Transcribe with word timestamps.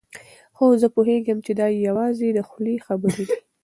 خو 0.55 0.65
زه 0.81 0.87
پوهېږم 0.95 1.37
چې 1.45 1.51
دا 1.59 1.67
یوازې 1.87 2.27
د 2.33 2.39
خولې 2.47 2.75
خبرې 2.87 3.11
دي. 3.25 3.25